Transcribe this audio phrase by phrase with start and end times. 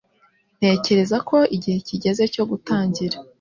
[0.57, 3.17] Ntekereza ko igihe kigeze cyo gutangira